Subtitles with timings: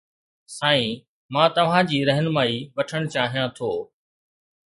[0.59, 1.03] سائين،
[1.35, 3.71] مان توهان جي رهنمائي وٺڻ چاهيان ٿو